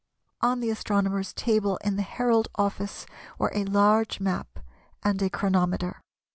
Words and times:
On 0.41 0.61
the 0.61 0.71
astronomer's 0.71 1.31
table 1.31 1.77
in 1.83 1.95
the 1.95 2.01
Herald 2.01 2.47
office 2.55 3.05
were 3.37 3.51
a 3.53 3.65
large 3.65 4.19
map 4.19 4.57
and 5.03 5.21
a 5.21 5.29
chronometer. 5.29 6.01